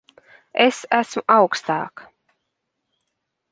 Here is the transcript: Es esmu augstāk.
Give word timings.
Es 0.63 0.79
esmu 0.99 1.23
augstāk. 1.35 2.05